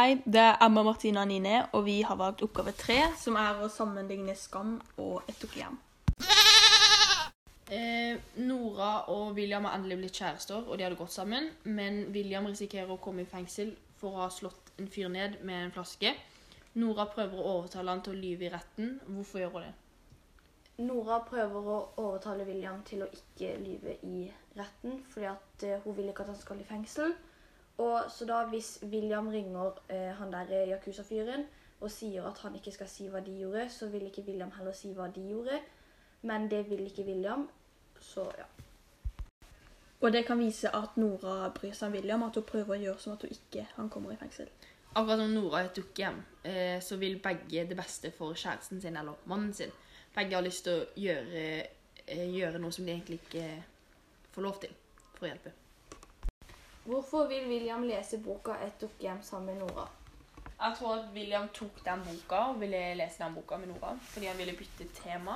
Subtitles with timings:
[0.00, 3.66] Hei, det er Emma Martina Nine, og vi har valgt oppgave tre, som er å
[3.68, 5.74] sammenligne Skam og Et hjem.
[7.68, 11.50] Eh, Nora og William har endelig blitt kjærester, og de hadde gått sammen.
[11.64, 15.66] Men William risikerer å komme i fengsel for å ha slått en fyr ned med
[15.66, 16.14] en flaske.
[16.80, 18.96] Nora prøver å overtale han til å lyve i retten.
[19.04, 19.74] Hvorfor gjør hun det?
[20.88, 26.00] Nora prøver å overtale William til å ikke lyve i retten, fordi at eh, hun
[26.00, 27.12] vil ikke at han skal i fengsel.
[27.80, 31.46] Og så da hvis William ringer eh, han der Yakuza-fyren
[31.80, 34.74] og sier at han ikke skal si hva de gjorde, så vil ikke William heller
[34.76, 35.60] si hva de gjorde.
[36.22, 37.46] Men det vil ikke William,
[38.00, 38.44] så ja.
[40.00, 43.00] Og det kan vise at Nora bryr seg om William, at hun prøver å gjøre
[43.00, 44.48] som at hun ikke han kommer i fengsel.
[44.90, 48.96] Akkurat som Nora er et dukkehjem, eh, så vil begge det beste for kjæresten sin
[48.96, 49.72] eller mannen sin.
[50.14, 51.44] Begge har lyst til å gjøre,
[52.06, 53.62] eh, gjøre noe som de egentlig ikke
[54.32, 54.72] får lov til,
[55.14, 55.52] for å hjelpe.
[56.84, 59.88] Hvorfor vil William lese boka 'Et dukkehjem' sammen med Nora?
[60.60, 64.26] Jeg tror at William tok den boka og ville lese den boka med Nora fordi
[64.26, 65.34] han ville bytte tema,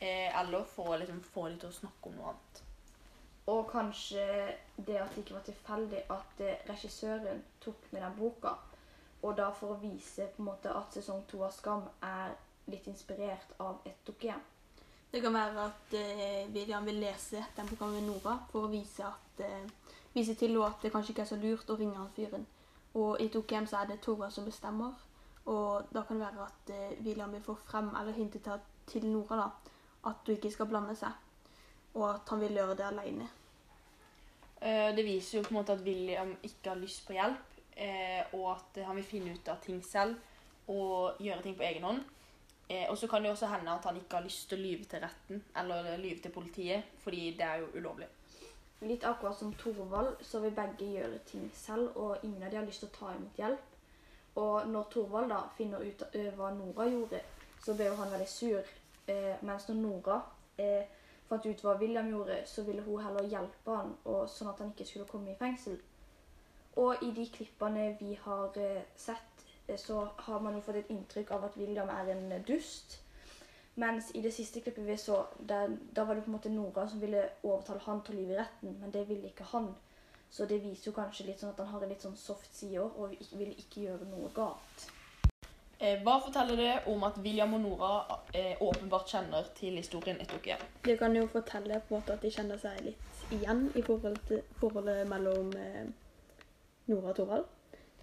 [0.00, 2.62] eh, eller for å liksom få dem til å snakke om noe annet.
[3.46, 4.54] Og kanskje
[4.86, 8.54] det at det ikke var tilfeldig at eh, regissøren tok med den boka,
[9.22, 12.86] og da for å vise på en måte at sesong to av Skam er litt
[12.86, 14.42] inspirert av Et dukkehjem.
[15.12, 19.02] Det kan være at eh, William vil lese den boka med Nora for å vise,
[19.02, 22.12] at, eh, vise til henne at det kanskje ikke er så lurt å ringe han
[22.14, 22.46] fyren.
[22.94, 24.94] Og i Et hjem så er det Tora som bestemmer,
[25.46, 29.06] og da kan det være at eh, William vil få frem, eller hinte til, til
[29.06, 29.74] Nora, da,
[30.10, 31.10] at hun ikke skal blande seg,
[31.94, 33.28] og at han vil gjøre det alene.
[34.60, 38.22] Eh, det viser jo på en måte at William ikke har lyst på hjelp, eh,
[38.32, 40.16] og at han vil finne ut av ting selv
[40.68, 42.02] og gjøre ting på egen hånd.
[42.70, 44.86] Eh, og så kan det også hende at han ikke har lyst til å lyve
[44.86, 48.06] til retten eller lyve til politiet, fordi det er jo ulovlig.
[48.86, 52.68] Litt akkurat som Torvald, så vil begge gjøre ting selv, og ingen av de har
[52.68, 53.66] lyst til å ta imot hjelp.
[54.40, 56.04] Og når Torvald da finner ut
[56.38, 57.20] hva Nora gjorde,
[57.60, 58.70] så ble jo han veldig sur.
[59.10, 60.20] Eh, mens når Nora
[60.56, 60.86] eh,
[61.28, 64.72] fant ut hva William gjorde, så ville hun heller hjelpe han, og sånn at han
[64.72, 65.76] ikke skulle komme i fengsel.
[66.80, 70.90] Og i de klippene vi har eh, sett, eh, så har man jo fått et
[70.90, 72.98] inntrykk av at William er en dust.
[73.80, 76.88] Mens i det siste klippet vi så, der, da var det på en måte Nora
[76.88, 79.70] som ville overtale han til å lyve i retten, men det ville ikke han.
[80.30, 82.82] Så det viser jo kanskje litt sånn at han har en litt sånn soft side
[82.82, 84.90] og vil ikke gjøre noe galt.
[85.80, 90.34] Eh, hva forteller det om at William og Nora eh, åpenbart kjenner til historien Et
[90.44, 90.66] hjem?
[90.84, 94.18] Det kan jo fortelle på en måte at de kjenner seg litt igjen i forhold
[94.28, 95.88] til, forholdet mellom eh,
[96.90, 97.48] Nora og Torvald.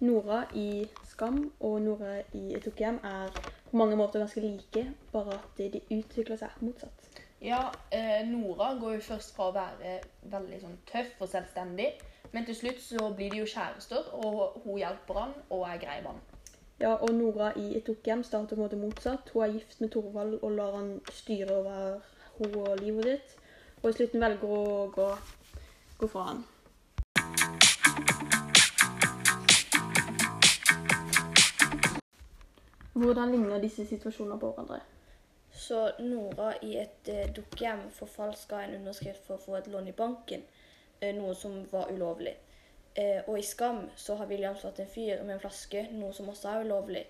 [0.00, 3.32] Nora i Skam og Nora i Et hjem er
[3.70, 7.08] på mange måter ganske like, bare at de utvikler seg motsatt.
[7.42, 11.92] Ja, eh, Nora går jo først fra å være veldig sånn tøff og selvstendig,
[12.32, 16.00] men til slutt så blir de jo kjærester, og hun hjelper han og er grei
[16.02, 16.22] med han.
[16.80, 19.30] Ja, og Nora i Et hjem starter på en måte motsatt.
[19.34, 21.98] Hun er gift med Torvald og lar han styre over
[22.36, 23.34] hun og livet ditt.
[23.82, 25.08] Og i slutten velger hun å gå,
[25.98, 26.44] gå fra han.
[32.98, 34.80] Hvordan ligner disse situasjonene på hverandre?
[35.54, 39.92] Så Nora i et eh, dukkehjem forfalska en underskrift for å få et lån i
[39.94, 40.42] banken,
[40.98, 42.32] eh, noe som var ulovlig.
[42.98, 46.30] Eh, og i Skam så har William slått en fyr med en flaske, noe som
[46.32, 47.04] også er ulovlig.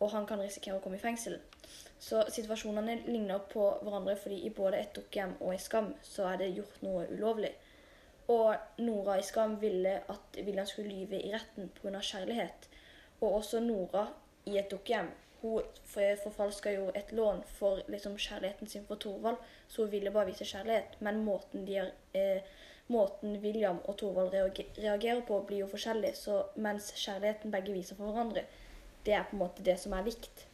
[0.00, 1.36] Og han kan risikere å komme i fengsel.
[2.00, 6.40] Så situasjonene ligner på hverandre, fordi i både Et dukkehjem og i Skam så er
[6.40, 7.52] det gjort noe ulovlig.
[8.32, 12.00] Og Nora i Skam ville at William skulle lyve i retten pga.
[12.00, 12.68] kjærlighet.
[13.20, 14.06] Og også Nora
[14.46, 15.12] i Et dukkehjem.
[15.44, 15.62] Hun
[16.22, 19.36] forfalska jo et lån for liksom, kjærligheten sin for Thorvald,
[19.68, 20.96] så hun ville bare vise kjærlighet.
[21.00, 22.40] Men måten de eh,
[22.88, 24.32] måten William og Thorvald
[24.78, 26.14] reagerer på, blir jo forskjellig.
[26.16, 28.46] Så mens kjærligheten begge viser for hverandre,
[29.06, 30.46] det er på en måte det som er likt.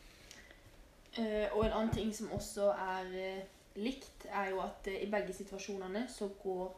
[1.18, 3.42] Eh, og en annen ting som også er eh,
[3.78, 6.76] likt, er jo at uh, i begge situasjonene så går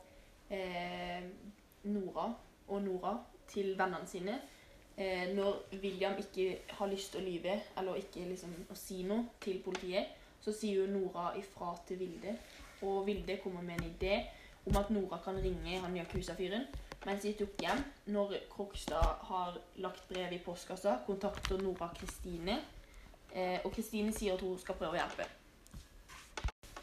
[1.88, 2.26] Nora
[2.68, 3.14] og Nora
[3.48, 4.34] til vennene sine.
[4.96, 9.62] Når William ikke har lyst til å lyve eller ikke liksom, å si noe til
[9.64, 10.12] politiet,
[10.44, 12.36] så sier jo Nora ifra til Vilde.
[12.82, 14.18] Og Vilde kommer med en idé
[14.66, 16.66] om at Nora kan ringe han Yakuza-fyren.
[17.06, 17.82] Mens de tok hjem,
[18.14, 22.60] når Krokstad har lagt brev i postkassa, kontakter Nora Kristine.
[23.34, 25.26] Eh, og Kristine sier at hun skal prøve å hjelpe.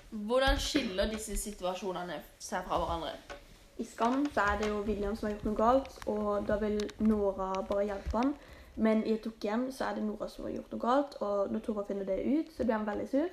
[0.10, 3.39] Hvordan skiller disse situasjonene seg fra hverandre?
[3.80, 6.82] I Skam så er det jo William som har gjort noe galt, og da vil
[7.00, 8.34] Nora bare hjelpe han.
[8.76, 11.64] Men i et hjem så er det Nora som har gjort noe galt, og når
[11.64, 13.30] Tora finner det ut, så blir han veldig sur.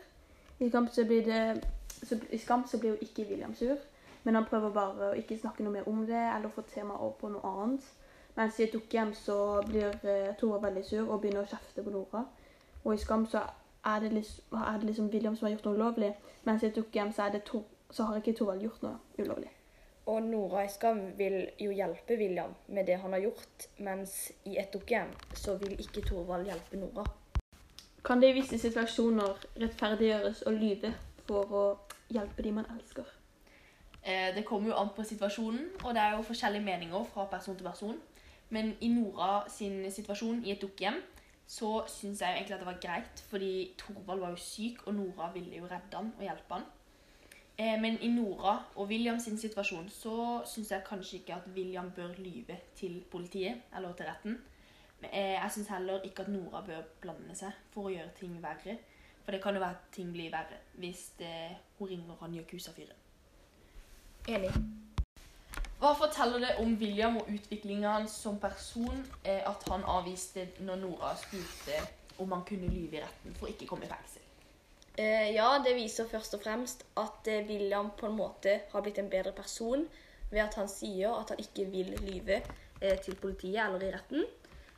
[0.60, 3.76] I Skam så blir, det, så, i skam så blir jo ikke William sur.
[4.24, 7.18] Men han prøver bare å ikke snakke noe mer om det, eller få temaet over
[7.20, 7.90] på noe annet.
[8.36, 11.94] Mens i et dukkehjem så blir eh, Torvald veldig sur og begynner å kjefte på
[11.94, 12.24] Nora.
[12.84, 13.42] Og i Skam så
[13.86, 16.14] er det, liksom, er det liksom William som har gjort noe ulovlig,
[16.44, 17.30] mens i et dukkehjem så,
[17.90, 19.55] så har ikke Torvald gjort noe ulovlig.
[20.06, 24.72] Og Nora i vil jo hjelpe William med det han har gjort, mens i et
[24.72, 27.04] dukkehjem så vil ikke Torvald hjelpe Nora.
[28.04, 30.92] Kan det i visse situasjoner rettferdiggjøres å lyve
[31.26, 31.64] for å
[32.14, 33.08] hjelpe de man elsker?
[34.02, 37.56] Eh, Det kommer jo an på situasjonen, og det er jo forskjellige meninger fra person
[37.56, 37.98] til person.
[38.50, 41.02] Men i Nora sin situasjon i et dukkehjem
[41.46, 45.32] så syns jeg egentlig at det var greit, fordi Torvald var jo syk, og Nora
[45.34, 46.62] ville jo redde han og hjelpe han.
[47.58, 51.90] Eh, Men i Nora og William sin situasjon så syns jeg kanskje ikke at William
[51.96, 54.36] bør lyve til politiet eller til retten.
[55.00, 58.36] Men eh, jeg syns heller ikke at Nora bør blande seg for å gjøre ting
[58.42, 58.76] verre.
[59.24, 61.32] For det kan jo være at ting blir verre hvis det,
[61.78, 63.00] hun ringer han Yakuza-fyren.
[64.28, 64.52] Enig.
[65.80, 70.84] Hva forteller det om William og utviklinga hans som person eh, at han avviste når
[70.84, 71.80] Nora spurte
[72.18, 74.25] om han kunne lyve i retten for ikke å komme i fengsel?
[74.96, 78.96] Eh, ja, det viser først og fremst at eh, William på en måte har blitt
[79.02, 79.82] en bedre person
[80.30, 84.24] ved at han sier at han ikke vil lyve eh, til politiet eller i retten.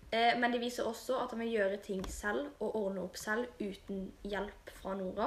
[0.08, 4.06] Men det viser også at han vil gjøre ting selv og ordne opp selv uten
[4.24, 5.26] hjelp fra Nora.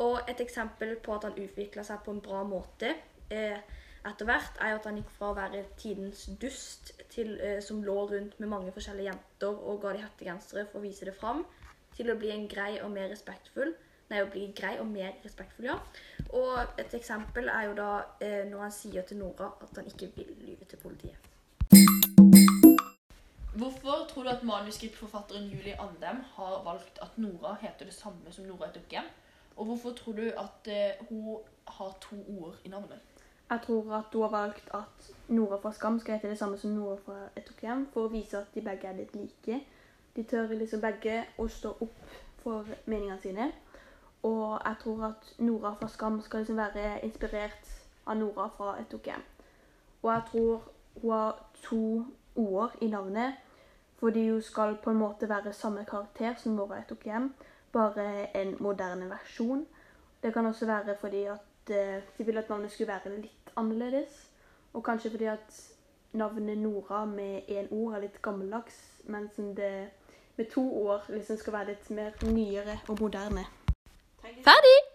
[0.00, 2.94] Og et eksempel på at han utvikla seg på en bra måte
[3.28, 8.40] etter hvert, er at han gikk fra å være tidens dust til, som lå rundt
[8.40, 11.44] med mange forskjellige jenter og ga de hettegensere for å vise det fram,
[11.92, 13.76] til å bli en grei og mer respektfull
[14.12, 15.78] Nei, å bli grei og mer respektfull, ja.
[16.36, 20.10] Og et eksempel er jo da eh, når han sier til Nora at han ikke
[20.18, 21.16] vil lyve til politiet.
[23.56, 28.44] Hvorfor tror du at manuskriptforfatteren Julie Andem har valgt at Nora heter det samme som
[28.44, 29.08] Nora dukkehjem?
[29.56, 31.40] Og hvorfor tror du at eh, hun
[31.78, 33.00] har to ord i navnet?
[33.48, 36.76] Jeg tror at hun har valgt at Nora fra Skam skal hete det samme som
[36.76, 37.48] Nora fra et
[37.94, 39.60] for å vise at de begge er litt like.
[40.16, 43.52] De tør liksom begge å stå opp for meningene sine.
[44.22, 47.70] Og jeg tror at Nora fra Skam skal liksom være inspirert
[48.06, 48.94] av Nora fra et.
[50.02, 50.62] Og jeg tror
[51.02, 52.04] hun har to
[52.36, 53.34] ord i navnet,
[53.98, 57.32] fordi hun skal på en måte være samme karakter som Nora et
[57.72, 59.66] bare en moderne versjon.
[60.22, 64.30] Det kan også være fordi at eh, de ville at navnet skulle være litt annerledes.
[64.72, 65.72] Og kanskje fordi at
[66.12, 69.90] navnet Nora med én ord er litt gammeldags, mens det
[70.36, 73.44] med to ord liksom skal være litt mer nyere og moderne.
[74.40, 74.91] Ferdig!